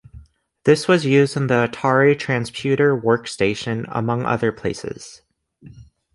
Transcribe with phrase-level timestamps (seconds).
[0.63, 5.21] This was used in the Atari Transputer Workstation, among other places.